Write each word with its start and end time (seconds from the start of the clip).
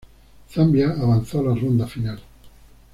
Zambia 0.51 0.95
avanzó 0.99 1.41
a 1.41 1.43
la 1.43 1.53
ronda 1.55 1.85
final. 1.85 2.19